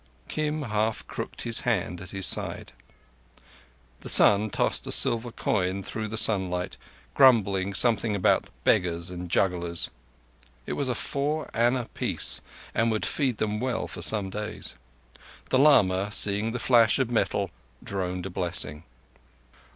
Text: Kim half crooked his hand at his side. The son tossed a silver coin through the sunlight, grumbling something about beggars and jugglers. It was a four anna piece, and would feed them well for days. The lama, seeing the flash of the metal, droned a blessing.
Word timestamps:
Kim 0.27 0.63
half 0.63 1.05
crooked 1.05 1.41
his 1.41 1.59
hand 1.59 2.01
at 2.01 2.09
his 2.09 2.25
side. 2.25 2.71
The 3.99 4.09
son 4.09 4.49
tossed 4.49 4.87
a 4.87 4.91
silver 4.91 5.31
coin 5.31 5.83
through 5.83 6.07
the 6.07 6.17
sunlight, 6.17 6.75
grumbling 7.13 7.75
something 7.75 8.15
about 8.15 8.49
beggars 8.63 9.11
and 9.11 9.29
jugglers. 9.29 9.91
It 10.65 10.73
was 10.73 10.89
a 10.89 10.95
four 10.95 11.51
anna 11.53 11.85
piece, 11.93 12.41
and 12.73 12.89
would 12.89 13.05
feed 13.05 13.37
them 13.37 13.59
well 13.59 13.87
for 13.87 14.01
days. 14.31 14.73
The 15.49 15.59
lama, 15.59 16.11
seeing 16.11 16.51
the 16.51 16.57
flash 16.57 16.97
of 16.97 17.09
the 17.09 17.13
metal, 17.13 17.51
droned 17.83 18.25
a 18.25 18.31
blessing. 18.31 18.85